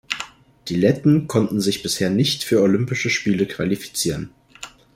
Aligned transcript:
Die 0.67 0.75
Letten 0.77 1.27
konnten 1.27 1.61
sich 1.61 1.83
bisher 1.83 2.09
nicht 2.09 2.43
für 2.43 2.63
Olympische 2.63 3.11
Spiele 3.11 3.45
qualifizieren. 3.45 4.31